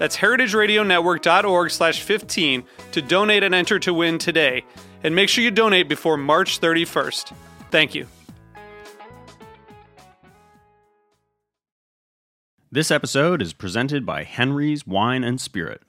[0.00, 4.64] That's heritageradionetwork.org slash 15 to donate and enter to win today.
[5.04, 7.34] And make sure you donate before March 31st.
[7.70, 8.06] Thank you.
[12.72, 15.82] This episode is presented by Henry's Wine and Spirit.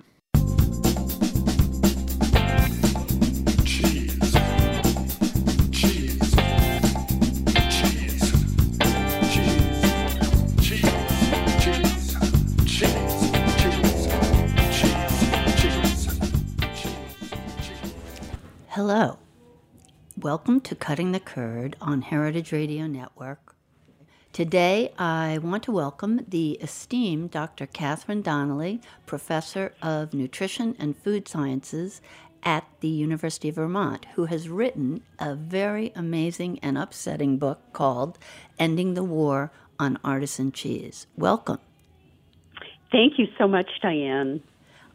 [18.94, 19.20] Hello.
[20.18, 23.56] Welcome to Cutting the Curd on Heritage Radio Network.
[24.34, 27.68] Today, I want to welcome the esteemed Dr.
[27.68, 32.02] Catherine Donnelly, Professor of Nutrition and Food Sciences
[32.44, 38.20] at the University of Vermont, who has written a very amazing and upsetting book called
[38.60, 41.08] Ending the War on Artisan Cheese.
[41.16, 41.60] Welcome.
[42.92, 44.44] Thank you so much, Diane.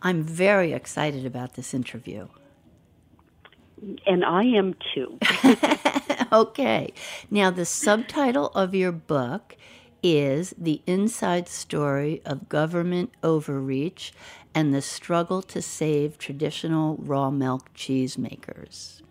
[0.02, 2.28] I'm very excited about this interview.
[4.06, 5.18] And I am too.
[6.32, 6.92] okay.
[7.30, 9.56] Now, the subtitle of your book
[10.02, 14.12] is The Inside Story of Government Overreach
[14.54, 19.02] and the Struggle to Save Traditional Raw Milk Cheesemakers.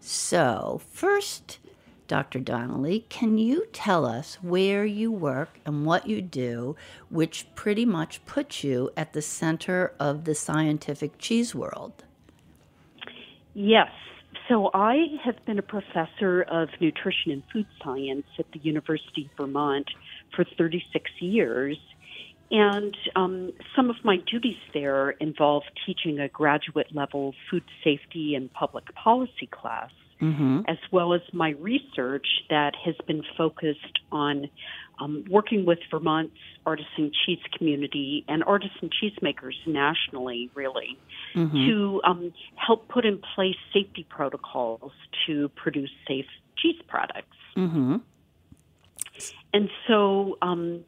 [0.00, 1.58] So, first,
[2.06, 2.38] Dr.
[2.38, 6.76] Donnelly, can you tell us where you work and what you do,
[7.08, 12.04] which pretty much puts you at the center of the scientific cheese world?
[13.56, 13.88] Yes.
[14.48, 19.36] So I have been a professor of nutrition and food science at the University of
[19.46, 19.86] Vermont
[20.34, 21.78] for 36 years.
[22.50, 28.52] And um, some of my duties there involve teaching a graduate level food safety and
[28.52, 29.90] public policy class,
[30.68, 34.48] as well as my research that has been focused on
[34.98, 40.98] um, working with Vermont's artisan cheese community and artisan cheesemakers nationally, really,
[41.34, 44.92] to um, help put in place safety protocols
[45.26, 46.26] to produce safe
[46.56, 47.36] cheese products.
[47.56, 47.96] Mm-hmm.
[49.52, 50.84] And so um,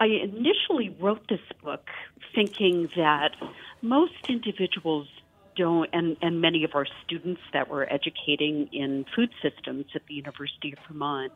[0.00, 1.88] I initially wrote this book
[2.34, 3.34] thinking that
[3.82, 5.08] most individuals
[5.58, 10.14] don't, and, and many of our students that we're educating in food systems at the
[10.14, 11.32] University of Vermont,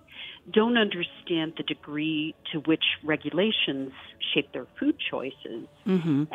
[0.53, 3.93] don't understand the degree to which regulations
[4.33, 5.67] shape their food choices.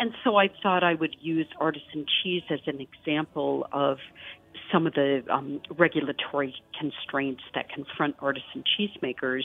[0.02, 3.98] And so I thought I would use artisan cheese as an example of
[4.72, 9.44] some of the um, regulatory constraints that confront artisan cheesemakers.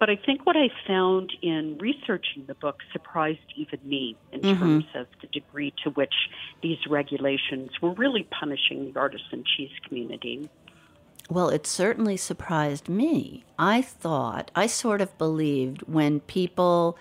[0.00, 4.58] But I think what I found in researching the book surprised even me in mm-hmm.
[4.58, 6.14] terms of the degree to which
[6.62, 10.48] these regulations were really punishing the artisan cheese community.
[11.28, 13.44] Well, it certainly surprised me.
[13.58, 16.96] I thought, I sort of believed when people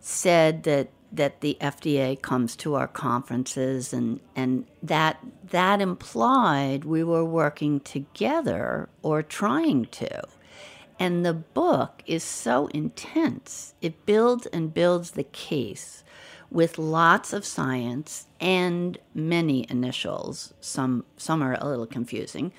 [0.00, 5.18] said that that the FDA comes to our conferences and and that
[5.50, 10.22] that implied we were working together or trying to.
[10.98, 13.74] And the book is so intense.
[13.80, 16.02] It builds and builds the case
[16.50, 20.54] with lots of science and many initials.
[20.60, 22.52] Some some are a little confusing,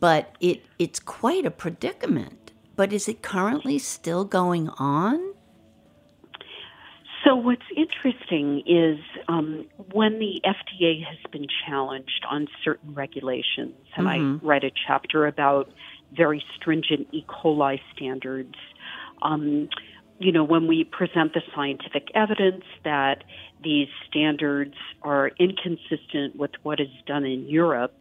[0.00, 2.52] but it it's quite a predicament.
[2.76, 5.34] But is it currently still going on?
[7.24, 14.08] So, what's interesting is um, when the FDA has been challenged on certain regulations, and
[14.08, 15.68] I write a chapter about
[16.16, 17.24] very stringent E.
[17.28, 18.54] coli standards.
[19.22, 19.68] Um,
[20.18, 23.22] you know, when we present the scientific evidence that
[23.62, 27.94] these standards are inconsistent with what is done in Europe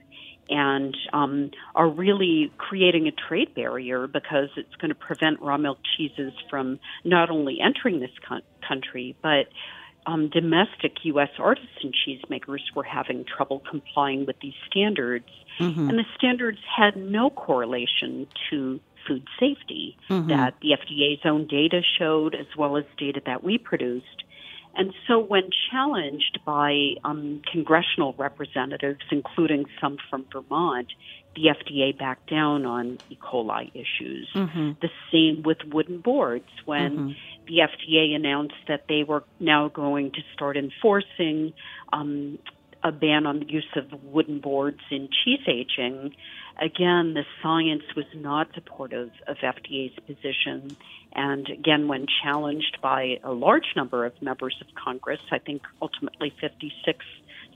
[0.50, 5.78] and um, are really creating a trade barrier because it's going to prevent raw milk
[5.98, 8.12] cheeses from not only entering this
[8.68, 9.48] country, but
[10.06, 11.30] um, domestic U.S.
[11.38, 15.26] artisan cheesemakers were having trouble complying with these standards.
[15.60, 22.36] And the standards had no correlation to food safety that the FDA's own data showed,
[22.36, 24.24] as well as data that we produced.
[24.76, 30.88] And so, when challenged by um, congressional representatives, including some from Vermont,
[31.36, 33.18] the FDA backed down on E.
[33.22, 34.28] coli issues.
[34.82, 36.50] The same with wooden boards.
[36.66, 37.16] When
[37.48, 41.54] the FDA announced that they were now going to start enforcing
[41.94, 42.38] um,
[42.88, 46.16] a ban on the use of wooden boards in cheese aging,
[46.62, 50.76] again, the science was not supportive of FDA's position.
[51.14, 56.34] And again, when challenged by a large number of members of Congress, I think ultimately
[56.42, 57.06] 56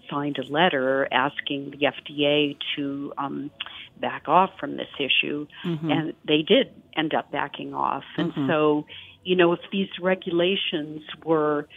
[0.10, 3.52] signed a letter asking the FDA to um,
[4.00, 5.48] back off from this issue,
[5.92, 8.04] and they did end up backing off.
[8.18, 8.86] And so,
[9.24, 11.68] you know, if these regulations were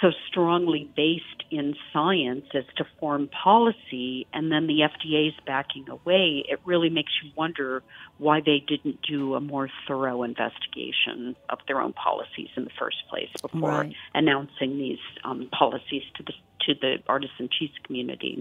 [0.00, 5.88] so strongly based in science as to form policy, and then the FDA is backing
[5.88, 7.82] away, it really makes you wonder
[8.18, 12.96] why they didn't do a more thorough investigation of their own policies in the first
[13.08, 13.94] place before Right.
[14.14, 16.32] announcing these um, policies to the
[16.66, 18.38] to the artisan cheese community.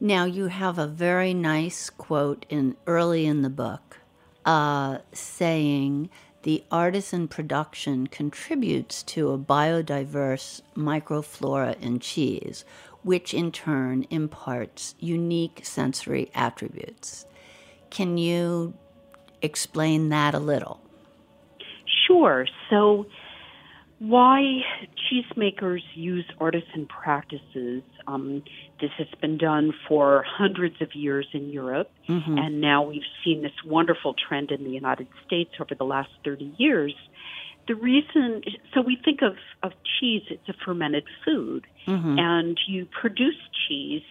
[0.00, 3.98] Now you have a very nice quote in early in the book,
[4.44, 6.10] uh, saying
[6.42, 12.64] the artisan production contributes to a biodiverse microflora in cheese,
[13.02, 17.26] which in turn imparts unique sensory attributes.
[17.90, 18.74] Can you
[19.42, 20.80] explain that a little?
[22.06, 22.46] Sure.
[22.70, 23.06] So,
[23.98, 24.60] why
[25.10, 27.82] cheesemakers use artisan practices?
[28.06, 28.42] Um,
[28.80, 31.90] this has been done for hundreds of years in Europe,
[32.38, 36.54] and now we've seen this wonderful trend in the United States over the last 30
[36.58, 36.94] years.
[37.66, 38.42] The reason,
[38.72, 41.66] so we think of, of cheese, it's a fermented food,
[42.18, 43.36] and you produce
[43.68, 44.02] cheese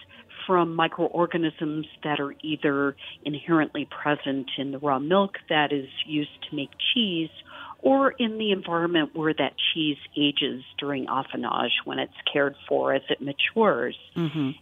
[0.46, 2.96] from microorganisms that are either
[3.26, 7.30] inherently present in the raw milk that is used to make cheese
[7.80, 13.04] or in the environment where that cheese ages during affinage when it's cared for as
[13.10, 13.96] it matures.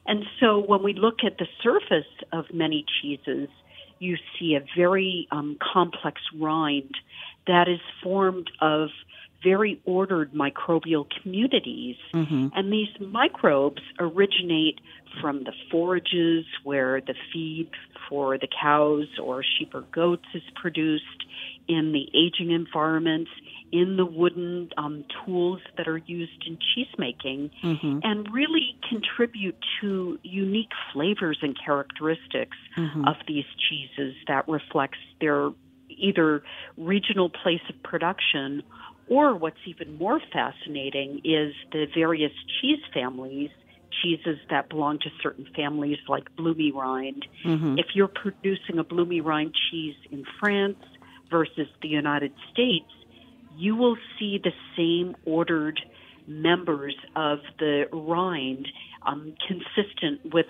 [0.05, 3.49] And so when we look at the surface of many cheeses,
[3.99, 6.93] you see a very um, complex rind
[7.47, 8.89] that is formed of
[9.45, 11.95] very ordered microbial communities.
[12.13, 12.47] Mm-hmm.
[12.55, 14.79] And these microbes originate
[15.21, 17.69] from the forages where the feed
[18.09, 21.03] for the cows or sheep or goats is produced,
[21.67, 23.31] in the aging environments,
[23.71, 27.99] in the wooden um, tools that are used in cheese making, mm-hmm.
[28.03, 33.07] and really contribute to unique flavors and characteristics mm-hmm.
[33.07, 35.49] of these cheeses that reflects their
[35.89, 36.43] either
[36.77, 38.61] regional place of production
[39.07, 43.49] or what's even more fascinating is the various cheese families
[44.03, 47.25] cheeses that belong to certain families like bloomy rind.
[47.79, 50.83] If you're producing a bloomy rind cheese in france
[51.31, 52.91] versus the united states
[53.57, 55.79] you will see the same ordered
[56.27, 58.67] members of the rind
[59.05, 60.47] um, consistent with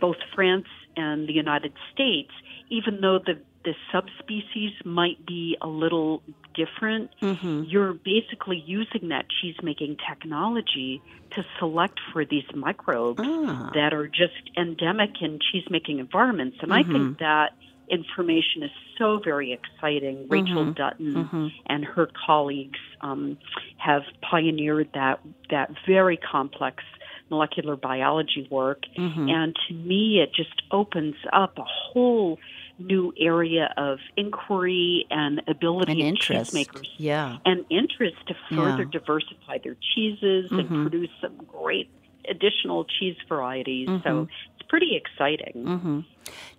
[0.00, 0.66] both France
[0.96, 2.30] and the United States,
[2.70, 6.22] even though the, the subspecies might be a little
[6.54, 7.64] different, mm-hmm.
[7.66, 13.70] you're basically using that cheese making technology to select for these microbes ah.
[13.74, 16.58] that are just endemic in cheese making environments.
[16.60, 17.12] And I think mm-hmm.
[17.20, 17.52] that
[17.90, 20.16] information is so very exciting.
[20.16, 20.32] Mm-hmm.
[20.32, 23.38] Rachel Dutton and her colleagues um,
[23.78, 26.82] have pioneered that that very complex
[27.30, 28.82] molecular biology work,
[29.30, 32.38] and to me, it just opens up a whole
[32.78, 36.52] new area of inquiry and ability An of interest.
[36.54, 37.38] cheesemakers Yeah.
[37.44, 38.88] and interest to further Yeah.
[38.98, 40.82] diversify their cheeses and Mm-hmm.
[40.82, 41.88] produce some great
[42.28, 43.88] additional cheese varieties.
[43.88, 44.02] Mm-hmm.
[44.08, 44.28] So
[44.58, 45.64] it's pretty exciting.
[45.64, 46.00] Mm-hmm.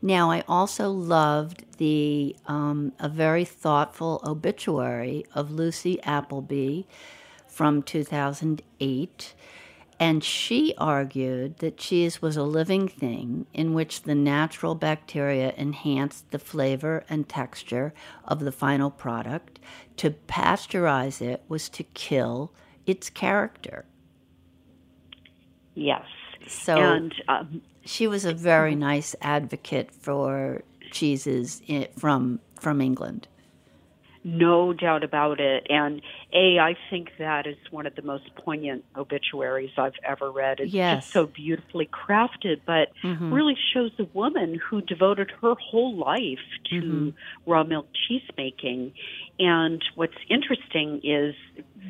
[0.01, 6.83] Now, I also loved the um, a very thoughtful obituary of Lucy Appleby
[7.47, 9.33] from 2008.
[9.99, 16.31] And she argued that cheese was a living thing in which the natural bacteria enhanced
[16.31, 17.93] the flavor and texture
[18.25, 19.59] of the final product.
[19.97, 22.51] To pasteurize it was to kill
[22.85, 23.85] its character.
[25.75, 26.05] Yes.
[26.47, 31.61] So and um, she was a very nice advocate for cheeses
[31.97, 33.27] from from England.
[34.27, 35.67] No doubt about it.
[35.69, 36.01] And
[36.33, 40.59] A, I think that is one of the most poignant obituaries I've ever read.
[40.59, 41.03] It's Yes.
[41.03, 43.31] just so beautifully crafted, but mm-hmm.
[43.31, 46.39] really shows a woman who devoted her whole life
[46.71, 47.09] to mm-hmm.
[47.45, 48.93] raw milk cheese making.
[49.37, 51.35] And what's interesting is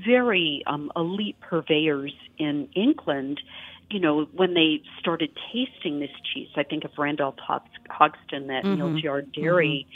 [0.06, 3.40] very um, elite purveyors in England
[3.90, 8.66] you know, when they started tasting this cheese, I think of Randolph Hog- Hodgson at
[8.66, 9.88] Neal's Yard Dairy.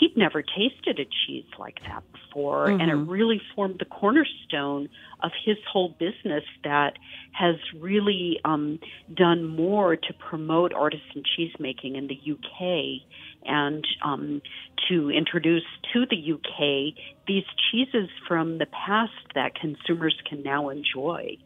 [0.00, 4.88] He'd never tasted a cheese like that before, and it really formed the cornerstone
[5.22, 6.94] of his whole business that
[7.32, 8.78] has really um,
[9.14, 13.02] done more to promote artisan cheese making in the UK
[13.44, 14.40] and um,
[14.88, 16.94] to introduce to the UK
[17.26, 21.36] these cheeses from the past that consumers can now enjoy.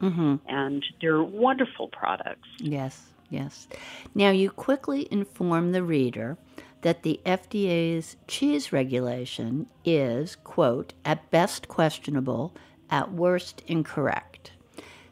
[0.49, 2.49] And they're wonderful products.
[2.59, 3.67] Yes, yes.
[4.15, 6.37] Now, you quickly inform the reader
[6.83, 12.55] that the FDA's cheese regulation is, quote, at best questionable,
[12.91, 14.53] at worst incorrect.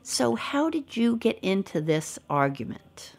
[0.02, 3.14] So, how did you get into this argument?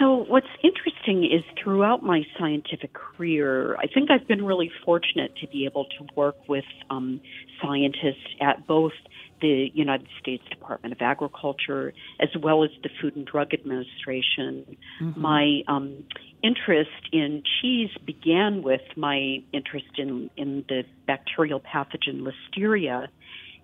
[0.00, 5.46] So, what's interesting is throughout my scientific career, I think I've been really fortunate to
[5.46, 7.20] be able to work with um,
[7.62, 8.92] scientists at both
[9.40, 14.76] the United States Department of Agriculture as well as the Food and Drug Administration.
[15.16, 16.04] My um,
[16.42, 23.08] interest in cheese began with my interest in, in the bacterial pathogen Listeria.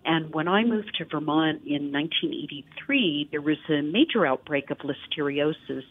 [0.04, 5.82] And when I moved to Vermont in 1983, there was a major outbreak of listeriosis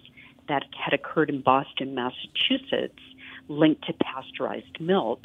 [0.48, 3.00] that had occurred in Boston, Massachusetts,
[3.48, 5.22] linked to pasteurized milk.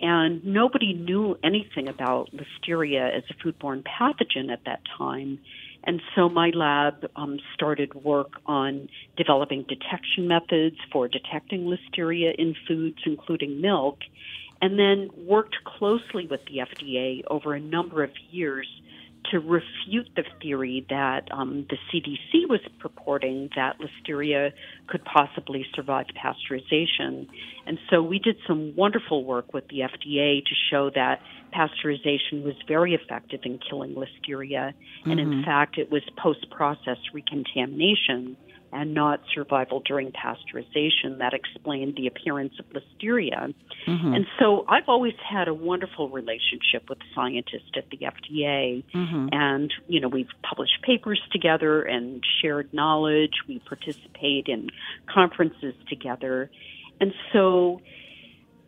[0.00, 5.38] And nobody knew anything about listeria as a foodborne pathogen at that time.
[5.84, 12.54] And so my lab um, started work on developing detection methods for detecting listeria in
[12.66, 13.98] foods, including milk,
[14.60, 18.66] and then worked closely with the FDA over a number of years
[19.30, 24.52] to refute the theory that um, the CDC was purporting that listeria
[24.86, 27.26] could possibly survive pasteurization.
[27.66, 31.20] And so we did some wonderful work with the FDA to show that
[31.54, 34.72] pasteurization was very effective in killing listeria.
[35.04, 38.36] And in fact, it was post process recontamination
[38.72, 43.54] and not survival during pasteurization that explained the appearance of listeria.
[43.86, 44.14] Mm-hmm.
[44.14, 48.84] And so I've always had a wonderful relationship with scientists at the FDA.
[48.94, 49.28] Mm-hmm.
[49.32, 53.32] And, you know, we've published papers together and shared knowledge.
[53.48, 54.70] We participate in
[55.12, 56.50] conferences together.
[57.00, 57.80] And so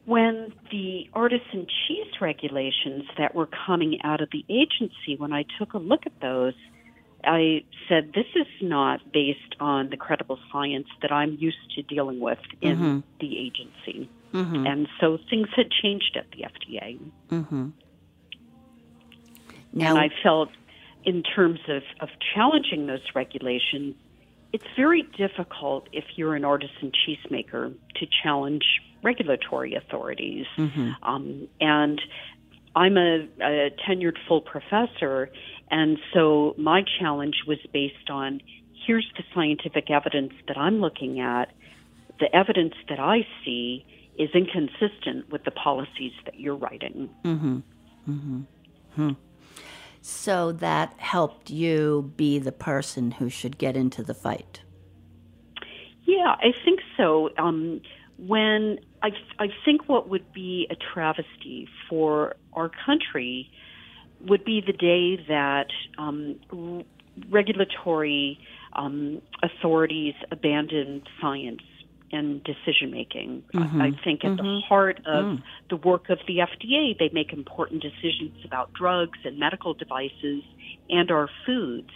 [0.05, 5.75] when the artisan cheese regulations that were coming out of the agency, when I took
[5.75, 6.55] a look at those,
[7.25, 12.21] I said, this is not based on the credible science that I'm used to dealing
[12.21, 12.99] with in mm-hmm.
[13.21, 14.11] the agency.
[14.33, 14.67] Mm-hmm.
[14.67, 16.99] And so things had changed at the FDA.
[17.31, 17.69] Mm-hmm.
[19.73, 20.51] Now, And I felt,
[21.05, 23.97] in terms of, of challenging those regulations,
[24.53, 28.65] it's very difficult if you're an artisan cheesemaker to challenge
[29.03, 30.47] regulatory authorities.
[31.03, 32.01] Um, and
[32.75, 35.31] I'm a, a tenured full professor,
[35.71, 38.41] and so my challenge was based on
[38.87, 41.51] here's the scientific evidence that I'm looking at.
[42.21, 43.85] The evidence that I see
[44.19, 47.11] is inconsistent with the policies that you're writing.
[47.25, 47.59] Mm-hmm.
[48.09, 49.11] Mm-hmm.
[50.01, 54.63] so that helped you be the person who should get into the fight.
[56.05, 57.29] Yeah, I think so.
[57.37, 57.83] Um,
[58.17, 63.51] when I, I think what would be a travesty for our country
[64.21, 66.85] would be the day that um, r-
[67.31, 68.39] regulatory
[68.75, 71.63] um, authorities abandon science
[72.11, 73.43] and decision making.
[73.55, 77.83] I, I think at the heart of the work of the FDA, they make important
[77.83, 80.43] decisions about drugs and medical devices
[80.89, 81.91] and our foods.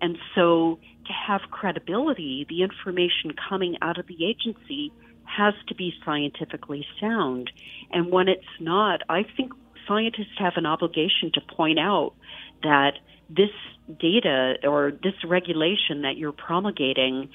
[0.00, 4.92] And so, to have credibility, the information coming out of the agency
[5.24, 7.50] has to be scientifically sound.
[7.92, 9.52] And when it's not, I think
[9.90, 12.12] scientists have an obligation to point out
[12.62, 12.92] that
[13.28, 13.50] this
[14.00, 17.28] data or this regulation that you're promulgating,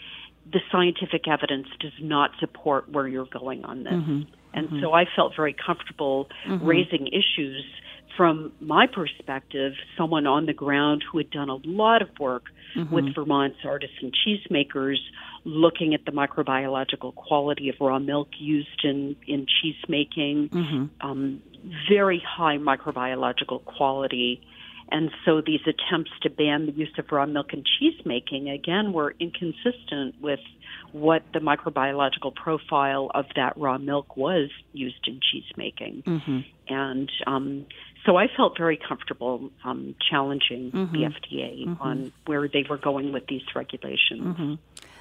[0.52, 3.94] the scientific evidence does not support where you're going on this.
[3.94, 4.22] Mm-hmm.
[4.54, 4.82] And mm-hmm.
[4.82, 6.66] so I felt very comfortable mm-hmm.
[6.66, 7.66] raising issues
[8.16, 12.46] from my perspective, someone on the ground who had done a lot of work
[12.92, 14.98] with Vermont's artisan cheesemakers,
[15.46, 20.50] looking at the microbiological quality of raw milk used in, in cheese making,
[21.02, 21.42] um,
[21.90, 24.42] very high microbiological quality.
[24.92, 28.92] And so these attempts to ban the use of raw milk in cheese making, again,
[28.92, 30.40] were inconsistent with
[30.92, 36.04] what the microbiological profile of that raw milk was used in cheese making.
[36.68, 37.66] And um,
[38.06, 43.26] so I felt very comfortable um, challenging the FDA on where they were going with
[43.28, 44.24] these regulations.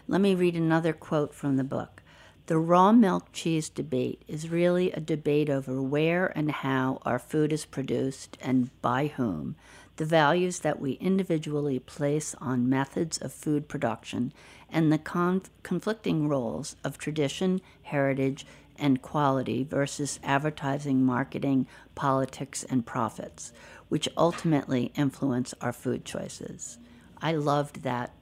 [0.07, 2.03] Let me read another quote from the book.
[2.47, 7.55] The raw milk cheese debate is really a debate over where and how our food
[7.55, 9.57] is produced and by whom.
[9.97, 14.33] the values that we individually place on methods of food production,
[14.69, 18.45] and the con- conflicting roles of tradition, heritage,
[18.77, 23.53] and quality versus advertising, marketing, politics, and profits,
[23.89, 26.79] which ultimately influence our food choices.
[27.23, 28.13] I loved that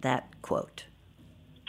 [0.00, 0.84] that quote.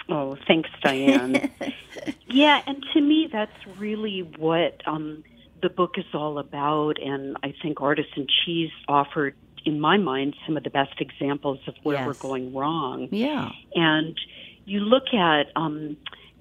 [0.10, 1.51] Oh, thanks, Diane.
[2.27, 5.24] yeah, and to me, that's really what um,
[5.62, 7.01] the book is all about.
[7.01, 11.75] And I think Artisan Cheese offered, in my mind, some of the best examples of
[11.84, 12.08] where Yes.
[12.08, 13.08] we're going wrong.
[13.12, 13.50] Yeah.
[13.75, 14.17] And
[14.65, 15.98] you look at, um,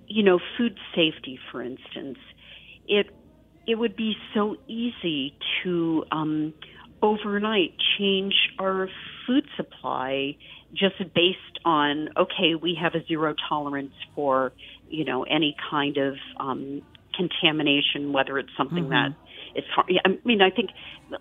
[0.06, 2.18] you know, food safety, for instance.
[2.88, 3.14] It
[3.66, 6.52] it would be so easy to um,
[7.02, 8.88] overnight change our
[9.26, 10.36] food supply
[10.72, 14.52] just based on okay, we have a zero tolerance for
[14.88, 16.82] you know any kind of um,
[17.16, 19.10] contamination, whether it's something that
[19.56, 19.64] is.
[19.88, 20.70] yeah, I mean, I think.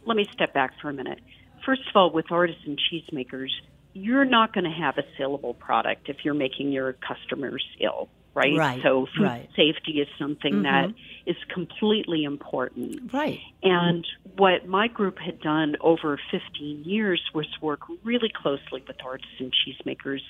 [0.05, 1.19] Let me step back for a minute.
[1.65, 3.49] First of all, with artisan cheesemakers,
[3.93, 8.07] you're not going to have a saleable product if you're making your customers ill,
[8.39, 8.57] right?
[8.57, 9.49] Right, So food right.
[9.55, 10.63] safety is something mm-hmm.
[10.63, 10.93] that
[11.25, 13.13] is completely important.
[13.13, 13.39] Right.
[13.61, 14.05] And
[14.37, 20.21] what my group had done over 15 years was work really closely with artisan cheesemakers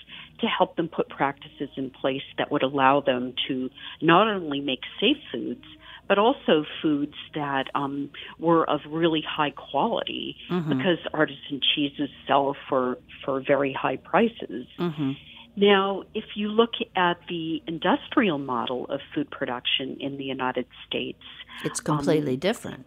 [0.42, 3.70] to help them put practices in place that would allow them to
[4.02, 5.66] not only make safe foods,
[6.08, 10.76] but also foods that um, were of really high quality mm-hmm.
[10.78, 14.66] because artisan cheeses sell for, for very high prices.
[14.80, 15.12] Mm-hmm.
[15.56, 21.22] Now, if you look at the industrial model of food production in the United States,
[21.64, 22.86] It's um, completely different.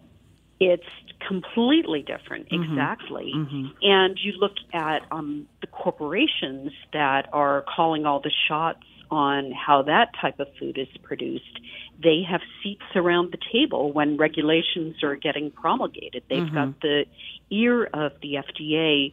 [0.61, 0.87] it's
[1.26, 2.62] completely different, mm-hmm.
[2.62, 3.33] exactly.
[3.35, 3.66] Mm-hmm.
[3.83, 9.83] And you look at um, the corporations that are calling all the shots on how
[9.83, 11.61] that type of food is produced.
[12.02, 16.23] They have seats around the table when regulations are getting promulgated.
[16.31, 16.78] They've got mm-hmm.
[16.81, 17.04] the
[17.50, 19.12] ear of the FDA.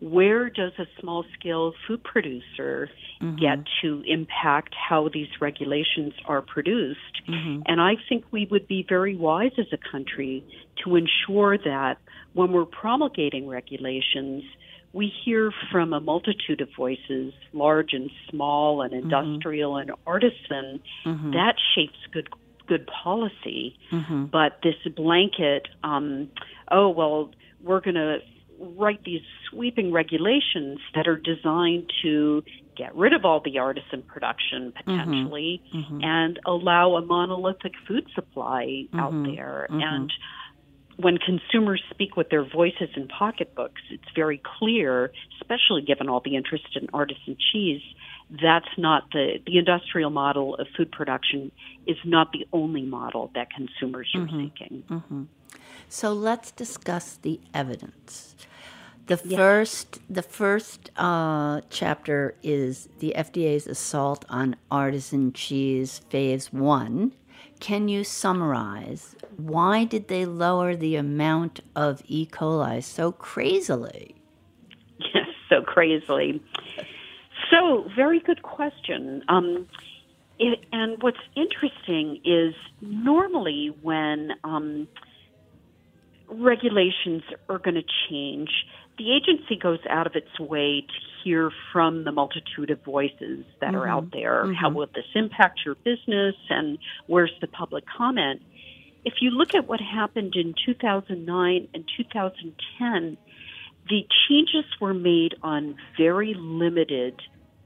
[0.00, 2.88] Where does a small scale food producer
[3.20, 3.36] mm-hmm.
[3.36, 7.22] get to impact how these regulations are produced?
[7.28, 7.62] Mm-hmm.
[7.66, 10.44] And I think we would be very wise as a country
[10.84, 11.98] to ensure that
[12.32, 14.42] when we're promulgating regulations,
[14.92, 19.12] we hear from a multitude of voices, large and small and mm-hmm.
[19.12, 20.80] industrial and artisan,
[21.32, 22.28] that shapes good
[22.66, 23.76] good policy.
[24.30, 26.30] But this blanket, um,
[26.70, 27.30] oh well,
[27.62, 28.18] we're going to
[28.60, 32.44] write these sweeping regulations that are designed to
[32.76, 34.90] get rid of all the artisan production mm-hmm.
[34.90, 36.00] potentially mm-hmm.
[36.02, 39.34] and allow a monolithic food supply out mm-hmm.
[39.34, 39.66] there.
[39.70, 40.12] And
[40.96, 46.36] when consumers speak with their voices and pocketbooks, it's very clear, especially given all the
[46.36, 47.80] interest in artisan cheese,
[48.42, 51.50] that's not the the industrial model of food production
[51.86, 54.84] is not the only model that consumers are seeking.
[55.88, 58.36] So let's discuss the evidence.
[59.10, 67.10] The first, the first uh, chapter is the FDA's assault on artisan cheese, phase one.
[67.58, 72.24] Can you summarize why did they lower the amount of E.
[72.24, 74.14] coli so crazily?
[74.98, 76.40] Yes, so crazily.
[77.50, 79.24] So, very good question.
[79.28, 79.66] Um,
[80.38, 84.86] it, and what's interesting is normally when um,
[86.30, 88.50] regulations are going to change,
[89.00, 93.74] the agency goes out of its way to hear from the multitude of voices that
[93.74, 94.18] are out mm-hmm.
[94.18, 94.52] there.
[94.52, 94.76] How mm-hmm.
[94.76, 98.42] will this impact your business and where's the public comment?
[99.06, 103.16] If you look at what happened in 2009 and 2010,
[103.88, 107.18] the changes were made on very limited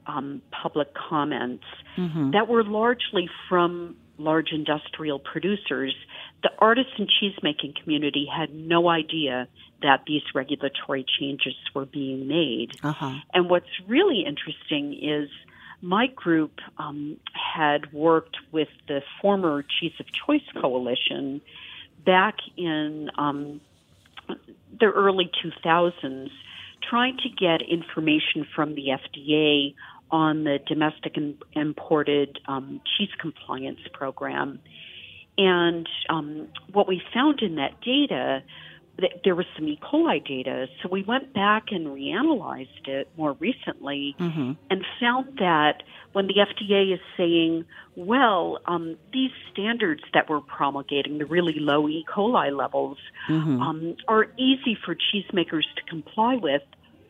[0.07, 1.65] um, public comments
[1.97, 2.31] mm-hmm.
[2.31, 5.95] that were largely from large industrial producers.
[6.43, 9.47] The artisan cheesemaking community had no idea
[9.81, 12.71] that these regulatory changes were being made.
[12.83, 13.19] Uh-huh.
[13.33, 15.29] And what's really interesting is
[15.81, 21.41] my group um, had worked with the former Cheese of Choice Coalition
[22.05, 23.61] back in um,
[24.27, 26.29] the early 2000s,
[26.89, 29.75] trying to get information from the FDA
[30.15, 34.59] on the domestic and imported um, cheese compliance program.
[35.37, 38.41] And um, what we found in that data,
[38.99, 39.77] that there was some E.
[39.83, 40.67] coli data.
[40.81, 44.15] So we went back and reanalyzed it more recently
[44.69, 47.65] and found that when the FDA is saying,
[47.97, 52.05] well, um, these standards that we're promulgating, the really low E.
[52.07, 52.97] coli levels,
[53.61, 56.61] um, are easy for cheesemakers to comply with,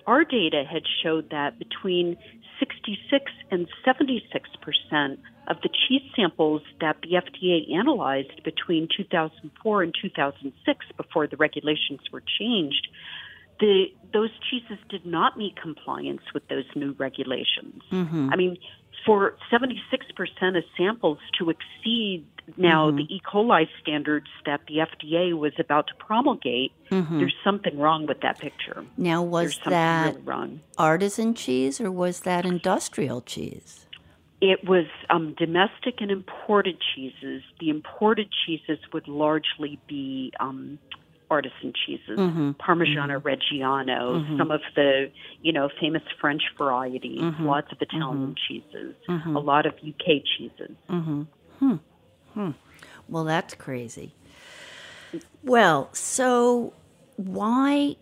[0.07, 2.17] our data had showed that between
[2.59, 9.93] 66 and 76 percent of the cheese samples that the FDA analyzed between 2004 and
[10.01, 12.87] 2006, before the regulations were changed,
[13.59, 17.81] the those cheeses did not meet compliance with those new regulations.
[17.91, 18.29] Mm-hmm.
[18.31, 18.57] I mean,
[19.05, 22.25] for 76% of samples to exceed
[22.57, 23.21] now the E.
[23.25, 28.85] coli standards that the FDA was about to promulgate, there's something wrong with that picture.
[28.97, 30.61] Now, was that really wrong.
[30.77, 33.85] artisan cheese or was that industrial cheese?
[34.41, 37.41] It was um, domestic and imported cheeses.
[37.59, 40.77] The imported cheeses would largely be um,
[41.29, 42.51] artisan cheeses, mm-hmm.
[42.51, 43.27] Parmigiano mm-hmm.
[43.27, 44.37] Reggiano, mm-hmm.
[44.37, 45.11] some of the
[45.41, 50.75] you know famous French varieties, lots of Italian cheeses, a lot of UK cheeses.
[50.87, 51.23] Hmm.
[52.33, 52.51] Hmm.
[53.07, 54.13] Well, that's crazy.
[55.43, 56.73] Well, so
[57.15, 57.95] why,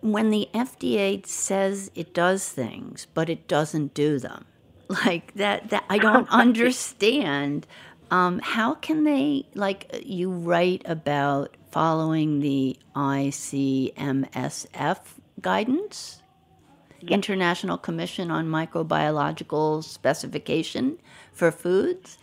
[0.00, 4.46] when the FDA says it does things, but it doesn't do them,
[4.88, 7.66] like that, that I don't understand.
[8.10, 14.98] Um, how can they, like, you write about following the ICMSF
[15.40, 16.22] guidance?
[17.08, 20.98] International Commission on Microbiological Specification
[21.32, 22.18] for Foods,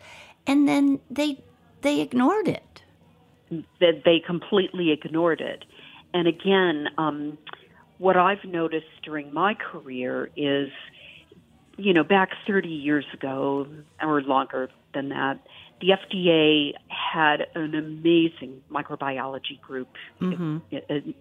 [0.48, 1.42] and then they
[1.82, 2.82] they ignored it.
[3.80, 5.64] that they completely ignored it.
[6.14, 7.38] And again, um,
[8.00, 10.70] what I've noticed during my career is,
[11.78, 13.68] you know, back 30 years ago
[14.02, 15.40] or longer than that,
[15.84, 19.90] the FDA had an amazing microbiology group
[20.22, 20.62] in,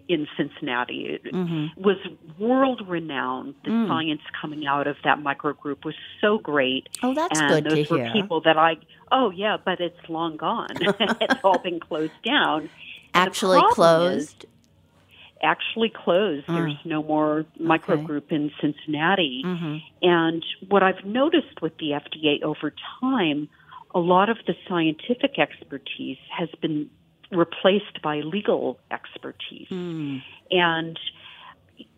[0.07, 1.19] in Cincinnati.
[1.21, 1.33] It
[1.77, 1.97] was
[2.39, 3.55] world renowned.
[3.65, 6.87] The science coming out of that microgroup was so great.
[7.01, 8.13] Oh, that's and good to those were hear.
[8.13, 8.77] people that I,
[9.11, 10.69] oh, yeah, but it's long gone.
[10.79, 12.69] it's all been closed down.
[13.13, 14.43] And Actually closed.
[14.43, 14.49] is
[15.43, 16.47] actually closed.
[16.47, 16.55] Mm.
[16.55, 19.43] There's no more microgroup in Cincinnati.
[19.45, 19.77] Mm-hmm.
[20.01, 23.49] And what I've noticed with the FDA over time,
[23.93, 26.89] a lot of the scientific expertise has been
[27.31, 29.67] replaced by legal expertise.
[29.69, 30.21] Mm.
[30.51, 30.99] And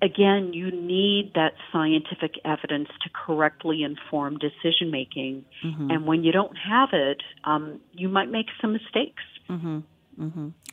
[0.01, 5.45] again, you need that scientific evidence to correctly inform decision making.
[5.63, 5.91] Mm-hmm.
[5.91, 9.23] And when you don't have it, um, you might make some mistakes.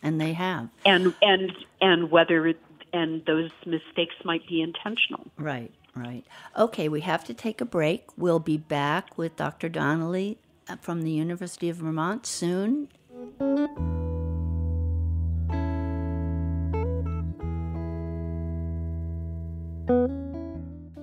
[0.03, 0.69] And they have.
[0.85, 2.55] And and and whether
[2.93, 5.27] and those mistakes might be intentional.
[5.37, 6.25] Right, right.
[6.57, 8.07] Okay, we have to take a break.
[8.17, 9.69] We'll be back with Dr.
[9.69, 12.89] Donnelly Uh, from the University of Vermont soon.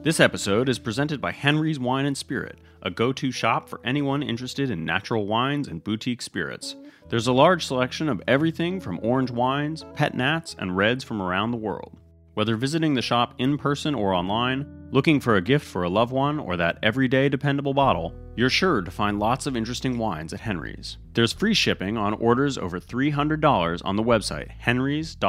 [0.01, 4.23] This episode is presented by Henry's Wine and Spirit, a go to shop for anyone
[4.23, 6.77] interested in natural wines and boutique spirits.
[7.09, 11.51] There's a large selection of everything from orange wines, pet nats, and reds from around
[11.51, 11.97] the world.
[12.33, 16.11] Whether visiting the shop in person or online, looking for a gift for a loved
[16.11, 20.39] one, or that everyday dependable bottle, you're sure to find lots of interesting wines at
[20.41, 20.97] Henry's.
[21.13, 25.19] There's free shipping on orders over $300 on the website henrys.nyc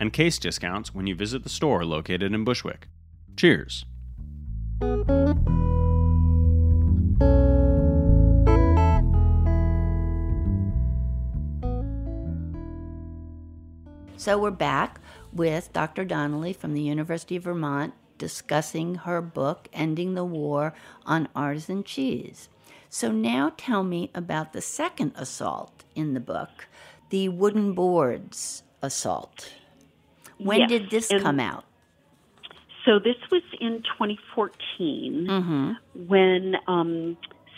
[0.00, 2.88] and case discounts when you visit the store located in Bushwick.
[3.36, 3.84] Cheers.
[14.16, 15.00] So we're back
[15.32, 16.04] with Dr.
[16.04, 20.74] Donnelly from the University of Vermont discussing her book, Ending the War
[21.06, 22.48] on Artisan Cheese.
[22.88, 26.66] So now tell me about the second assault in the book,
[27.10, 29.52] the wooden boards assault.
[30.38, 31.64] When Yes, did this and- come out?
[32.86, 35.76] So this was in 2014
[36.08, 37.16] when um,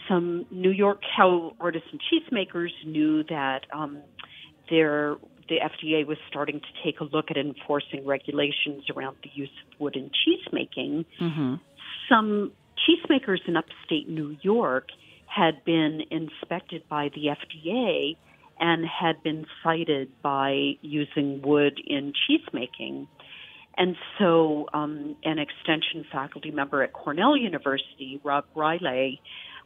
[0.09, 3.99] some New York cow artisan cheesemakers knew that um,
[4.69, 5.17] their
[5.53, 9.79] the FDA was starting to take a look at enforcing regulations around the use of
[9.79, 11.05] wood in cheesemaking.
[12.09, 14.89] Some cheesemakers in upstate New York
[15.27, 18.17] had been inspected by the FDA
[18.59, 23.09] and had been cited by using wood in cheesemaking.
[23.77, 29.19] And so, um, an extension faculty member at Cornell University, Rob Ralyea,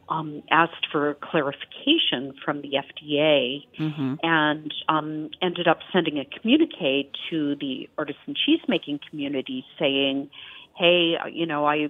[0.09, 3.63] um, asked for clarification from the FDA
[4.23, 10.29] and um, ended up sending a communique to the artisan cheesemaking community saying,
[10.77, 11.89] "Hey, you know, I."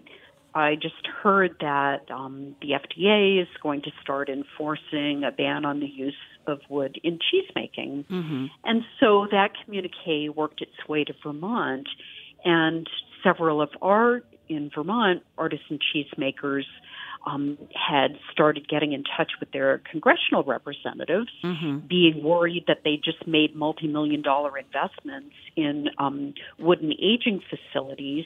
[0.56, 5.82] I just heard that um, the FDA is going to start enforcing a ban on
[5.82, 6.16] the use
[6.48, 8.06] of wood in cheesemaking.
[8.64, 11.88] And so that communique worked its way to Vermont,
[12.44, 12.90] and
[13.24, 16.64] several of our, in Vermont, artisan cheesemakers
[17.28, 21.30] um, had started getting in touch with their congressional representatives,
[21.88, 28.26] being worried that they just made multi million dollar investments in um, wooden aging facilities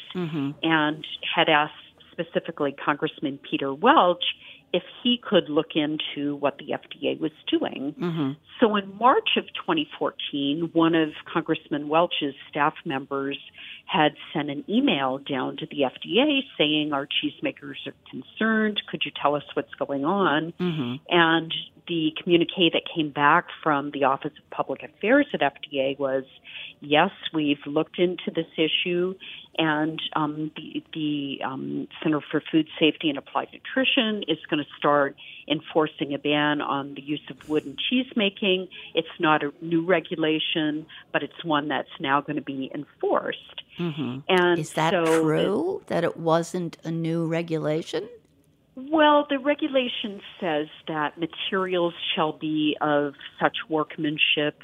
[0.63, 1.73] and had asked
[2.11, 4.23] specifically Congressman Peter Welch
[4.73, 7.95] if he could look into what the FDA was doing.
[7.99, 8.31] Mm-hmm.
[8.59, 13.37] So in March of 2014, one of Congressman Welch's staff members
[13.85, 18.81] had sent an email down to the FDA saying, Our cheesemakers are concerned.
[18.89, 20.53] Could you tell us what's going on?
[20.59, 20.95] Mm-hmm.
[21.09, 21.53] And
[21.87, 26.23] the communique that came back from the Office of Public Affairs at FDA was,
[26.79, 29.15] Yes, we've looked into this issue,
[29.57, 34.69] and um, the, the um, Center for Food Safety and Applied Nutrition is going to
[34.77, 35.15] start
[35.47, 38.67] enforcing a ban on the use of wood and cheese making.
[38.95, 43.63] It's not a new regulation, but it's one that's now going to be enforced.
[43.77, 48.07] And Is that so true that it wasn't a new regulation?
[48.75, 54.61] well, the regulation says that materials shall be of such workmanship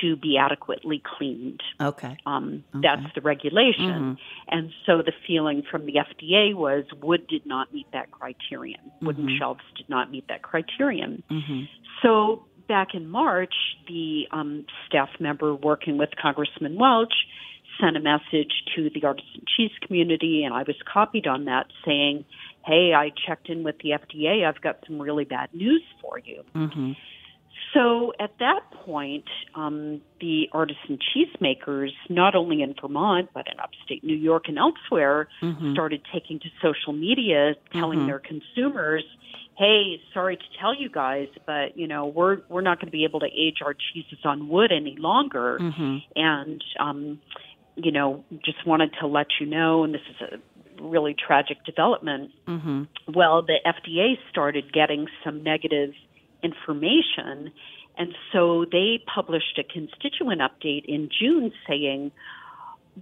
[0.00, 1.60] to be adequately cleaned.
[1.80, 2.16] Okay.
[2.26, 4.18] Um, That's the regulation.
[4.48, 8.80] And so the feeling from the FDA was wood did not meet that criterion.
[9.02, 11.22] Wooden shelves did not meet that criterion.
[12.02, 13.54] So back in March,
[13.88, 17.14] the um, staff member working with Congressman Welch
[17.80, 22.24] sent a message to the artisan cheese community, and I was copied on that saying,
[22.64, 24.44] Hey, I checked in with the FDA.
[24.46, 26.42] I've got some really bad news for you.
[27.76, 34.02] So at that point, um, the artisan cheesemakers, not only in Vermont, but in upstate
[34.02, 35.28] New York and elsewhere,
[35.72, 39.04] started taking to social media telling their consumers,
[39.58, 43.04] hey, sorry to tell you guys, but you know, we're we're not going to be
[43.04, 45.58] able to age our cheeses on wood any longer.
[46.16, 47.20] And um,
[47.76, 52.30] you know, just wanted to let you know, and this is a really tragic development.
[53.14, 55.90] Well, the FDA started getting some negative
[56.46, 57.52] information.
[57.98, 62.12] And so they published a constituent update in June saying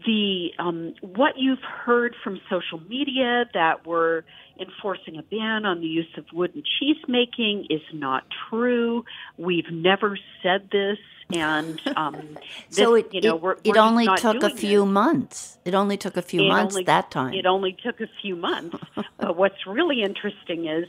[0.07, 4.23] the um, what you've heard from social media that we're
[4.59, 9.05] enforcing a ban on the use of wooden cheese making is not true.
[9.37, 10.99] We've never said this,
[11.33, 12.15] and um,
[12.69, 14.89] this, so it you know it, we're, it we're only took a few this.
[14.89, 15.59] months.
[15.65, 17.35] It only took a few It months only- that time.
[17.35, 18.77] It only took a few months.
[19.19, 20.87] but what's really interesting is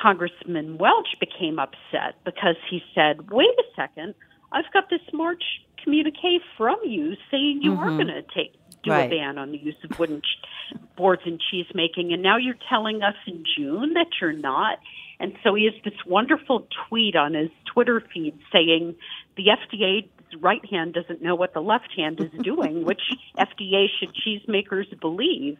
[0.00, 4.14] Congressman Welch became upset because he said, wait a second,
[4.52, 5.42] I've got this March
[5.82, 7.96] communique from you saying you are mm-hmm.
[7.96, 8.54] going to take
[8.84, 9.06] do Right.
[9.06, 12.58] a ban on the use of wooden ch- boards in cheese making, and now you're
[12.68, 14.78] telling us in June that you're not.
[15.18, 18.94] And so he has this wonderful tweet on his Twitter feed saying
[19.36, 20.08] the FDA's
[20.40, 23.02] right hand doesn't know what the left hand is doing, which
[23.38, 25.58] FDA should cheesemakers believe.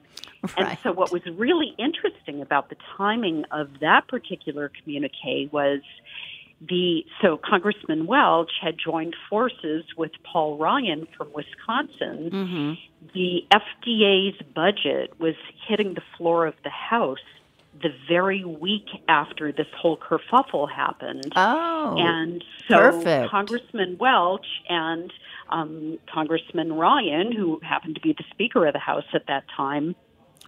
[0.56, 5.80] And so, what was really interesting about the timing of that particular communique was
[6.60, 12.30] the so Congressman Welch had joined forces with Paul Ryan from Wisconsin.
[12.30, 12.72] Mm-hmm.
[13.14, 15.34] The FDA's budget was
[15.66, 17.18] hitting the floor of the House
[17.82, 21.32] the very week after this whole kerfuffle happened.
[21.36, 23.30] oh, And so perfect.
[23.30, 25.12] Congressman Welch and
[25.50, 29.94] um, Congressman Ryan, who happened to be the Speaker of the House at that time,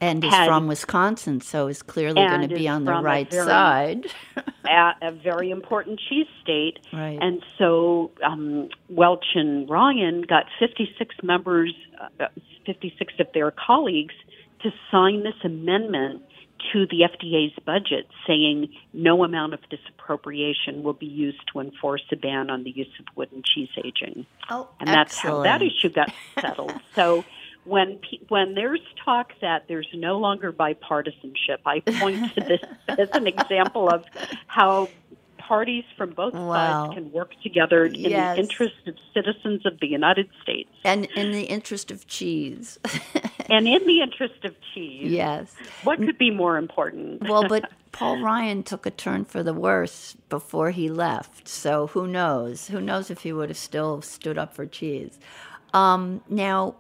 [0.01, 3.31] and is had- from Wisconsin, so is clearly going to be on the a right
[3.31, 4.07] very- side.
[4.69, 6.79] at a very important cheese state.
[6.93, 7.19] Right.
[7.21, 11.73] And so um, Welch and Ryan got 56 members,
[12.21, 12.27] uh,
[12.67, 14.15] 56 of their colleagues,
[14.63, 16.23] to sign this amendment
[16.73, 22.03] to the FDA's budget saying no amount of this appropriation will be used to enforce
[22.13, 24.27] a ban on the use of wood and cheese aging.
[24.51, 26.73] Oh, and that's how that issue got settled.
[26.95, 27.25] so
[27.65, 33.09] when pe- when there's talk that there's no longer bipartisanship, I point to this as
[33.13, 34.05] an example of
[34.47, 34.89] how
[35.47, 36.53] parties from both Wow.
[36.89, 38.37] sides can work together in Yes.
[38.37, 42.79] the interest of citizens of the United States And in the interest of cheese.
[43.49, 45.11] and in the interest of cheese.
[45.11, 45.55] yes.
[45.85, 47.23] What could be more important?
[47.29, 51.49] Well, but Paul Ryan took a turn for the worse before he left.
[51.49, 52.69] So who knows?
[52.69, 55.19] Who knows if he would have still stood up for cheese?
[55.73, 56.75] Um, now,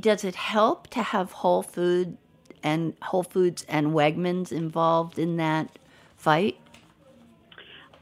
[0.00, 2.16] does it help to have Whole Food
[2.62, 5.68] and Whole Foods and Wegmans involved in that
[6.16, 6.56] fight?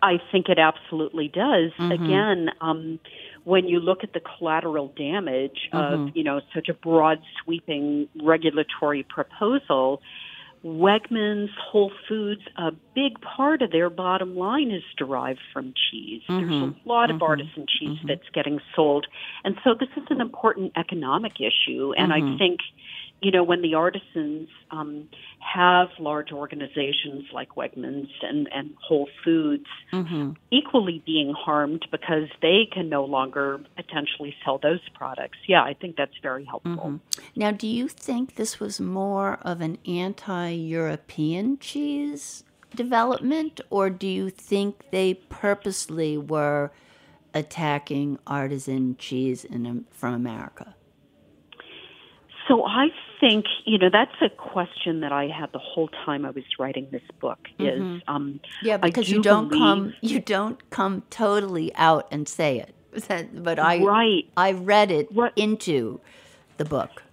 [0.02, 1.72] I think it absolutely does.
[1.78, 1.92] Mm-hmm.
[1.92, 2.98] Again, um,
[3.44, 6.08] when you look at the collateral damage Mm-hmm.
[6.08, 10.00] of you know such a broad sweeping regulatory proposal,
[10.64, 16.22] Wegmans, Whole Foods, a big part of their bottom line is derived from cheese.
[16.28, 19.06] There's a lot of artisan cheese that's getting sold,
[19.44, 21.92] and so this is an important economic issue.
[21.96, 22.60] And I think
[23.22, 25.08] you know, when the artisans um,
[25.40, 29.66] have large organizations like Wegmans and, and Whole Foods
[30.50, 35.96] equally being harmed because they can no longer potentially sell those products, yeah, I think
[35.96, 37.00] that's very helpful.
[37.36, 44.06] Now, do you think this was more of an anti European cheese development, or do
[44.06, 46.70] you think they purposely were
[47.34, 50.74] attacking artisan cheese in, from America?
[52.50, 52.88] So I
[53.20, 56.88] think you know that's a question that I had the whole time I was writing
[56.90, 57.38] this book.
[57.60, 62.28] Is um, Yeah, because you do don't believe- come you don't come totally out and
[62.28, 62.74] say it.
[63.44, 64.24] But I Right.
[64.36, 65.32] I read it Right.
[65.36, 66.00] into
[66.56, 67.04] the book.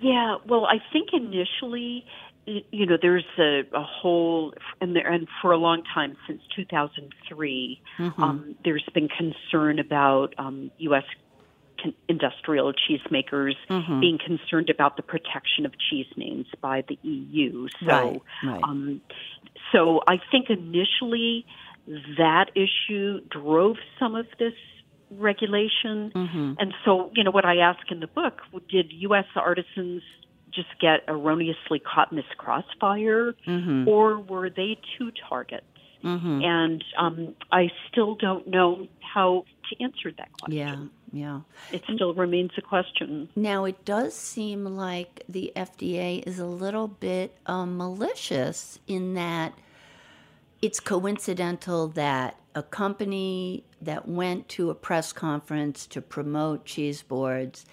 [0.00, 2.04] Yeah, well, I think initially,
[2.46, 7.80] you know, there's a, a whole, and there, and for a long time since 2003,
[8.18, 11.04] um, there's been concern about um, U.S.
[12.08, 14.00] Industrial cheesemakers mm-hmm.
[14.00, 17.68] being concerned about the protection of cheese names by the EU.
[17.80, 18.62] So, Right, right.
[18.62, 19.00] Um,
[19.72, 21.46] so I think initially
[22.18, 24.54] that issue drove some of this
[25.10, 26.12] regulation.
[26.14, 26.52] Mm-hmm.
[26.58, 29.26] And so, you know, what I ask in the book, did U.S.
[29.36, 30.02] artisans
[30.54, 33.88] just get erroneously caught in this crossfire, mm-hmm.
[33.88, 35.34] or were they too two
[36.04, 36.44] targets?
[36.44, 40.90] And um, I still don't know how to answer that question.
[41.12, 41.40] Yeah, yeah.
[41.72, 43.28] It still remains a question.
[43.36, 49.54] Now it does seem like the FDA is a little bit um, malicious in that
[50.60, 57.66] it's coincidental that a company that went to a press conference to promote cheese boards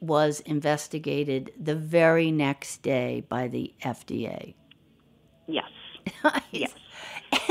[0.00, 4.54] was investigated the very next day by the FDA.
[5.46, 5.70] Yes.
[6.50, 6.72] yes.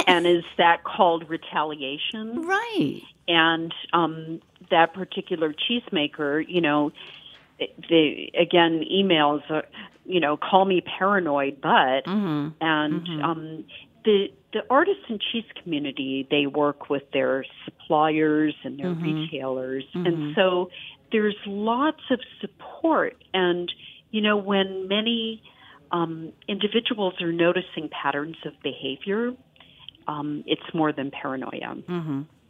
[0.08, 2.42] And is that called retaliation?
[2.44, 3.02] Right.
[3.28, 6.92] and um, that particular cheesemaker, you know,
[7.90, 9.62] they again emails, uh,
[10.06, 12.08] you know, call me paranoid, but
[12.60, 13.66] and um,
[14.04, 20.70] the the artisan cheese community they work with their suppliers and their retailers, and so
[21.12, 23.72] there's lots of support, and
[24.10, 25.44] you know when many
[25.92, 29.34] um, individuals are noticing patterns of behavior.
[30.08, 31.76] Um, it's more than paranoia.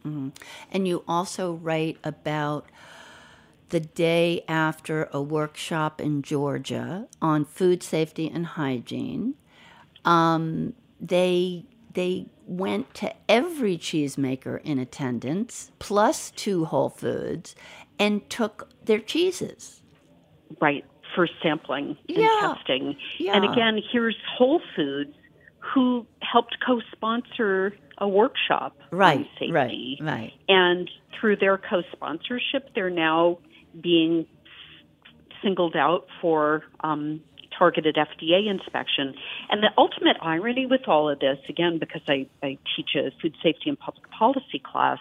[0.04, 2.66] And you also write about
[3.68, 9.34] the day after a workshop in Georgia on food safety and hygiene.
[10.04, 17.54] Um, they they went to every cheesemaker in attendance, plus two Whole Foods,
[17.98, 19.82] and took their cheeses.
[20.60, 20.84] right
[21.14, 22.54] for sampling and Yeah.
[22.54, 23.36] testing Yeah.
[23.36, 25.14] and again here's whole foods
[25.74, 30.32] who helped co-sponsor a workshop on Right, safety right, right.
[30.48, 33.38] and through their co-sponsorship they're now
[33.80, 34.26] being
[35.42, 37.20] singled out for um,
[37.56, 39.14] targeted FDA inspection.
[39.50, 43.34] And the ultimate irony with all of this, again, because I, I teach a food
[43.42, 44.98] safety and public policy class,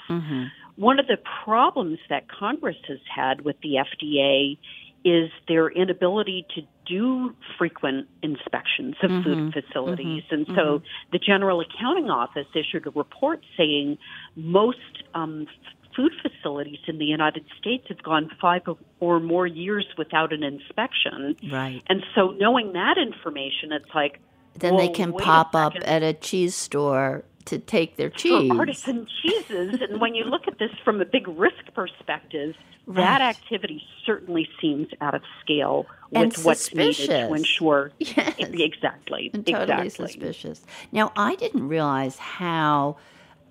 [0.75, 4.57] one of the problems that Congress has had with the FDA
[5.03, 9.49] is their inability to do frequent inspections of food mm-hmm.
[9.49, 10.23] facilities.
[10.23, 10.33] Mm-hmm.
[10.33, 10.85] And so mm-hmm.
[11.11, 13.97] the General Accounting Office issued a report saying
[14.35, 14.77] most
[15.13, 15.47] um,
[15.95, 18.61] food facilities in the United States have gone five
[18.99, 21.35] or more years without an inspection.
[21.51, 21.81] Right.
[21.87, 24.19] And so knowing that information, it's like,
[24.57, 28.49] Then they can pop up at a cheese store to take their cheese.
[28.49, 29.79] for artisan cheeses.
[29.81, 32.55] and when you look at this from a big risk perspective,
[32.87, 32.95] Right.
[32.95, 37.91] that activity certainly seems out of scale And with what's needed to ensure.
[37.99, 38.35] Yes.
[38.39, 39.29] Exactly.
[39.33, 40.07] and totally exactly.
[40.07, 40.65] suspicious.
[40.91, 42.97] Now, I didn't realize how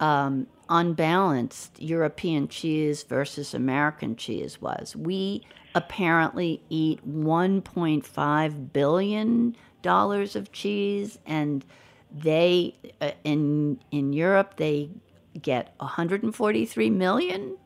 [0.00, 4.96] um, unbalanced European cheese versus American cheese was.
[4.96, 11.64] We apparently eat 1.5 billion dollars of cheese, and
[12.12, 14.90] they uh, in in Europe they
[15.40, 17.56] get 143 million.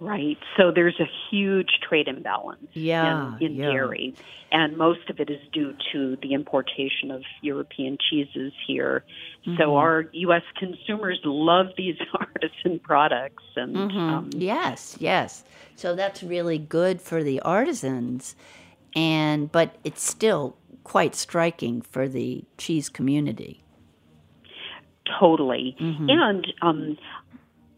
[0.00, 0.38] Right.
[0.56, 3.66] So there's a huge trade imbalance Yeah, in, in yeah.
[3.72, 4.14] dairy.
[4.52, 9.04] And most of it is due to the importation of European cheeses here.
[9.44, 9.56] Mm-hmm.
[9.58, 10.42] So our U.S.
[10.56, 13.42] consumers love these artisan products.
[13.56, 15.42] And um, Yes, yes.
[15.74, 18.36] So that's really good for the artisans,
[18.94, 20.56] and but it's still
[20.88, 23.62] quite striking for the cheese community.
[25.20, 25.76] Totally.
[25.78, 26.06] Mm-hmm.
[26.08, 26.98] And um,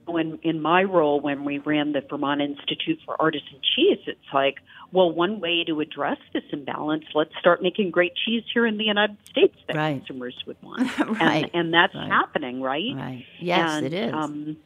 [0.07, 4.57] when in my role when we ran the Vermont Institute for Artisan Cheese, it's like,
[4.93, 8.85] well, one way to address this imbalance, let's start making great cheese here in the
[8.85, 9.99] United States that Right.
[9.99, 10.89] consumers would want.
[11.21, 12.09] Right, And, and that's right.
[12.09, 12.95] happening, right?
[12.95, 13.25] Right.
[13.41, 14.13] Yes, And, it is.
[14.15, 14.57] Um,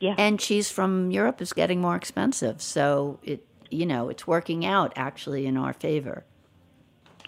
[0.00, 0.14] yeah.
[0.18, 4.92] and cheese from Europe is getting more expensive, so it you know it's working out
[4.96, 6.24] actually in our favor.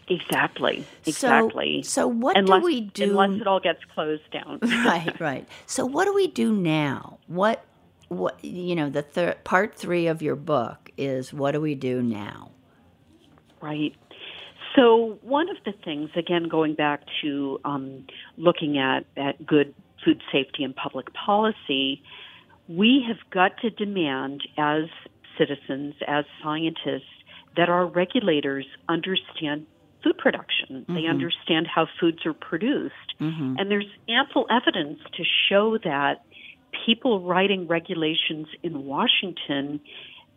[0.09, 0.85] Exactly.
[1.07, 1.83] Exactly.
[1.83, 4.59] so what do we do- Unless it all gets closed down.
[4.63, 5.49] right, right.
[5.67, 7.19] So what do we do now?
[7.27, 7.65] What
[8.09, 12.03] what you know the third part three of your book is what do we do
[12.03, 12.51] now?
[13.61, 13.95] Right.
[14.77, 18.07] So, one of the things, again, going back to um,
[18.37, 22.03] looking at, at good food safety and public policy,
[22.69, 24.85] we have got to demand as
[25.39, 27.11] citizens, as scientists,
[27.57, 29.67] that our regulators understand
[30.03, 30.85] food production.
[30.87, 31.11] They mm-hmm.
[31.11, 32.95] understand how foods are produced.
[33.21, 33.57] Mm-hmm.
[33.59, 36.23] And there's ample evidence to show that
[36.87, 39.81] people writing regulations in Washington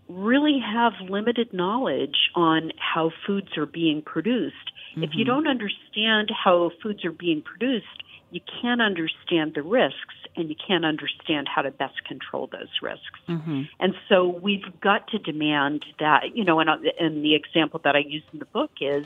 [0.07, 4.55] really have limited knowledge on how foods are being produced.
[4.97, 5.34] If you mm-hmm.
[5.34, 7.86] don't understand how foods are being produced,
[8.32, 13.20] you can't understand the risks and you can't understand how to best control those risks.
[13.80, 17.95] And so we've got to demand that, you know, and, uh, and the example that
[17.95, 19.05] I use in the book is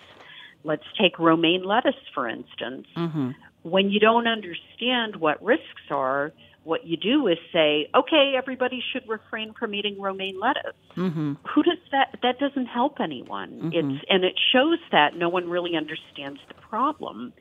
[0.66, 2.88] let's take romaine lettuce, for instance.
[2.98, 3.32] Mm-hmm.
[3.64, 6.34] When you don't understand what risks are,
[6.66, 10.76] what you do is say, okay, everybody should refrain from eating romaine lettuce.
[10.98, 11.34] Mm-hmm.
[11.54, 12.18] Who does that?
[12.24, 13.52] That doesn't help anyone.
[13.52, 13.68] Mm-hmm.
[13.74, 17.34] It's and it shows that no one really understands the problem.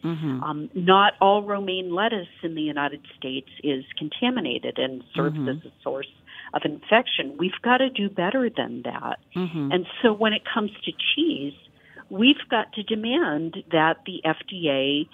[0.45, 5.73] Um, not all romaine lettuce in the United States is contaminated and serves as a
[5.83, 6.13] source
[6.53, 7.37] of infection.
[7.39, 9.19] We've got to do better than that.
[9.73, 11.55] And so when it comes to cheese,
[12.11, 15.09] we've got to demand that the FDA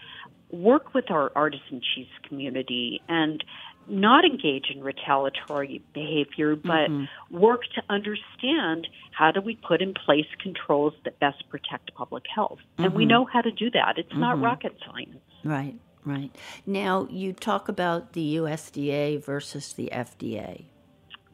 [0.50, 3.42] work with our artisan cheese community and
[3.88, 7.36] not engage in retaliatory behavior, but mm-hmm.
[7.36, 12.58] work to understand how do we put in place controls that best protect public health.
[12.78, 13.10] And we mm-hmm.
[13.10, 13.94] know how to do that.
[13.96, 14.44] It's not mm-hmm.
[14.44, 15.18] rocket science.
[15.44, 15.74] Right,
[16.04, 16.34] right.
[16.66, 20.66] Now, you talk about the USDA versus the FDA.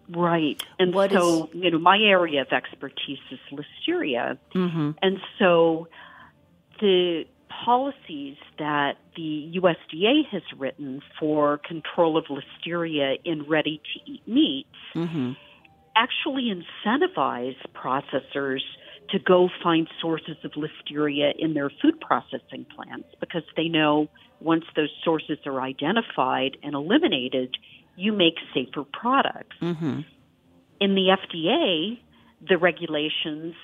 [0.09, 0.63] Right.
[0.79, 4.39] And What so, you know, my area of expertise is listeria.
[4.55, 4.91] Mm-hmm.
[5.03, 5.89] And so
[6.81, 7.25] the
[7.65, 14.69] policies that the USDA has written for control of listeria in ready to eat meats
[14.95, 15.33] Mm-hmm.
[15.95, 18.61] actually incentivize processors
[19.11, 24.09] to go find sources of listeria in their food processing plants because they know
[24.41, 27.57] once those sources are identified and eliminated,
[27.97, 29.57] you make safer products.
[29.61, 30.01] Mm-hmm.
[30.81, 31.99] In the FDA,
[32.47, 33.55] the regulations,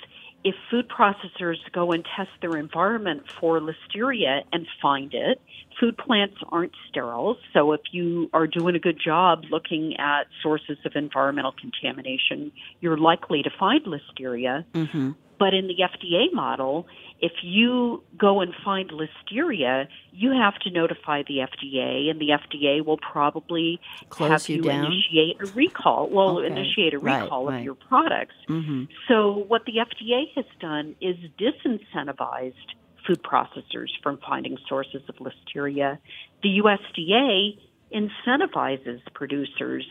[0.45, 5.41] if food processors go and test their environment for listeria and find it,
[5.79, 7.37] food plants aren't sterile.
[7.53, 12.97] So if you are doing a good job looking at sources of environmental contamination, you're
[12.97, 14.65] likely to find listeria.
[14.73, 15.13] Mm-hmm.
[15.43, 16.87] But in the FDA model,
[17.21, 22.85] if you go and find listeria, you have to notify the FDA, and the FDA
[22.87, 24.85] will probably Close have you you, down?
[24.85, 26.09] initiate a recall.
[26.09, 26.47] Well, Okay.
[26.47, 27.59] initiate a recall right.
[27.59, 28.37] of your products.
[28.49, 28.85] Mm-hmm.
[29.09, 32.69] So what the FDA has done is disincentivized
[33.05, 35.99] food processors from finding sources of listeria.
[36.45, 37.59] The USDA
[37.93, 39.85] incentivizes producers,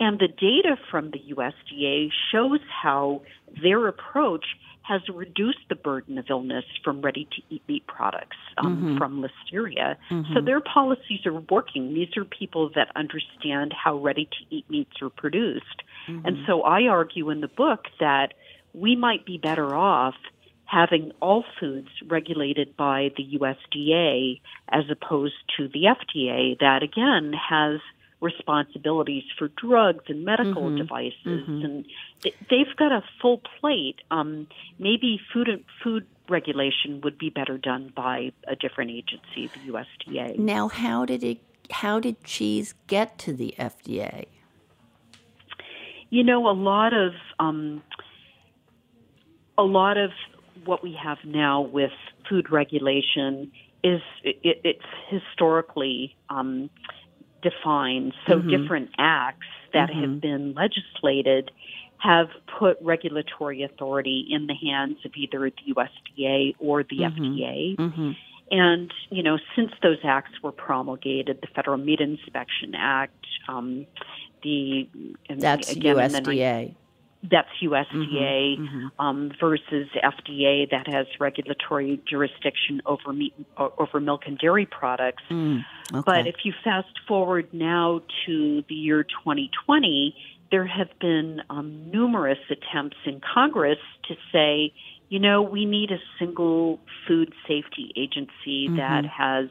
[0.00, 3.22] and the data from the USDA shows how
[3.62, 4.44] their approach
[4.82, 8.98] has reduced the burden of illness from ready to eat meat products um, mm-hmm.
[8.98, 9.96] from listeria.
[10.10, 10.44] So mm-hmm.
[10.44, 11.94] their policies are working.
[11.94, 15.82] These are people that understand how ready to eat meats are produced.
[16.06, 16.46] And mm-hmm.
[16.46, 18.34] so I argue in the book that
[18.74, 20.14] we might be better off
[20.66, 27.80] having all foods regulated by the USDA as opposed to the FDA, that again has
[28.24, 31.14] responsibilities for drugs and medical devices,
[31.62, 31.84] and
[32.22, 33.96] th- they've got a full plate.
[34.10, 34.48] Um,
[34.78, 40.38] maybe food and food regulation would be better done by a different agency, the USDA.
[40.38, 41.38] Now, how did it?
[41.70, 44.26] How did cheese get to the FDA?
[46.10, 47.82] You know, a lot of um,
[49.58, 50.10] a lot of
[50.64, 51.92] what we have now with
[52.28, 53.52] food regulation
[53.82, 56.70] is it, it's historically um,
[57.44, 58.12] defined.
[58.26, 61.50] So different acts that have been legislated
[61.98, 62.28] have
[62.58, 67.76] put regulatory authority in the hands of either the USDA or the FDA.
[67.76, 68.12] Mm-hmm.
[68.50, 73.86] And, you know, since those acts were promulgated, the Federal Meat Inspection Act, um,
[74.42, 74.88] the
[75.30, 76.74] That's again, USDA.
[77.30, 84.66] That's USDA Um, versus FDA that has regulatory jurisdiction over meat over milk and dairy
[84.66, 85.22] products.
[85.30, 86.02] Mm, okay.
[86.04, 90.14] But if you fast forward now to the year 2020,
[90.50, 94.72] there have been um, numerous attempts in Congress to say,
[95.08, 99.48] you know, we need a single food safety agency that has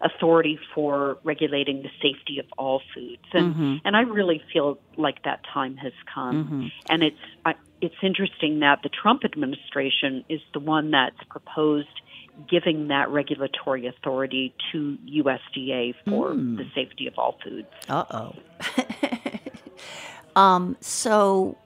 [0.00, 5.40] authority for regulating the safety of all foods, and and I really feel like that
[5.52, 6.70] time has come.
[6.88, 11.88] And it's I, it's interesting that the Trump administration is the one that's proposed
[12.48, 17.68] giving that regulatory authority to USDA for the safety of all foods.
[17.88, 18.34] Uh oh.
[20.40, 20.76] um.
[20.80, 21.56] So,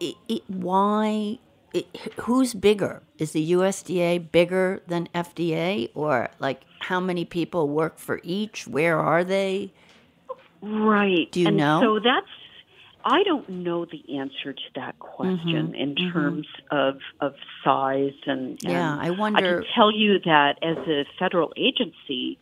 [0.00, 1.38] it, it, why
[1.72, 1.86] it,
[2.20, 3.02] who's bigger?
[3.18, 8.66] Is the USDA bigger than FDA, or like how many people work for each?
[8.66, 9.72] Where are they?
[10.60, 11.30] Right.
[11.30, 11.80] Do you and know?
[11.82, 12.26] So that's
[13.04, 18.58] I don't know the answer to that question Mm-hmm, in terms of of size and,
[18.62, 22.38] Yeah, and I wonder- I can tell you that as a federal agency,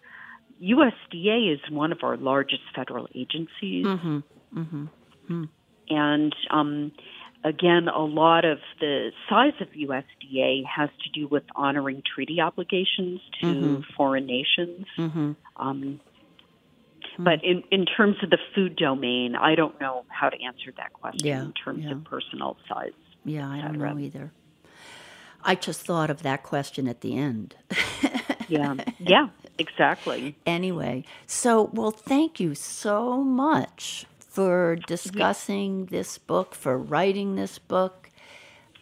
[0.63, 3.85] USDA is one of our largest federal agencies.
[3.87, 5.45] Mm-hmm,
[5.91, 6.93] And um,
[7.47, 13.21] again, a lot of the size of USDA has to do with honoring treaty obligations
[13.41, 13.81] to Mm-hmm.
[13.97, 14.87] foreign nations.
[15.57, 16.01] Um,
[17.19, 20.93] but in, in terms of the food domain, I don't know how to answer that
[20.93, 21.93] question Yeah, in terms yeah.
[21.93, 22.91] of personal size.
[23.25, 24.33] Yeah, I don't know either.
[25.43, 27.55] I just thought of that question at the end.
[28.49, 29.29] Yeah, yeah,
[29.59, 30.37] exactly.
[30.47, 34.07] anyway, so well, thank you so much
[34.37, 38.11] for discussing this book, for writing this book.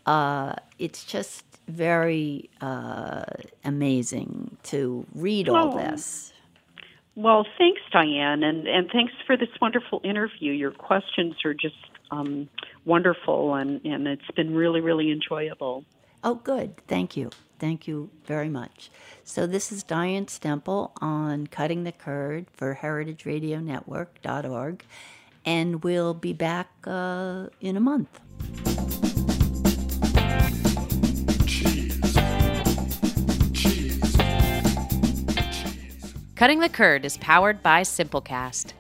[0.05, 3.23] Uh, it's just very uh,
[3.65, 5.79] amazing to read all Oh.
[5.79, 6.33] this.
[7.15, 10.51] Well, thanks, Diane, and, and thanks for this wonderful interview.
[10.51, 11.77] Your questions are just
[12.11, 12.49] um,
[12.85, 15.85] wonderful, and, and it's been really, really enjoyable.
[16.25, 16.79] Oh, good.
[16.89, 17.31] Thank you.
[17.61, 18.91] Thank you very much.
[19.23, 24.83] So, this is Diane Stemple on Cutting the Curd for heritageradionetwork.org,
[25.45, 28.21] and we'll be back uh, in a month.
[36.37, 38.73] Cutting the Curd is powered by Simplecast.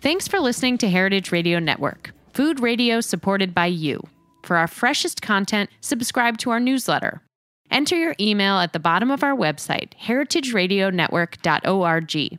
[0.00, 4.00] Thanks for listening to Heritage Radio Network, food radio supported by you.
[4.42, 7.22] For our freshest content, subscribe to our newsletter.
[7.70, 12.38] Enter your email at the bottom of our website, heritageradionetwork.org.